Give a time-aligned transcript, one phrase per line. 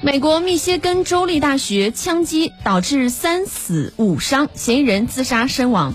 [0.00, 5.92] 美国密歇根州立大学枪击导致三死五伤嫌疑人自杀身亡。